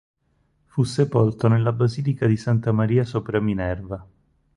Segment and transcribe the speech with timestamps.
[0.65, 4.03] Fu sepolto nella basilica di Santa Maria sopra Minerva.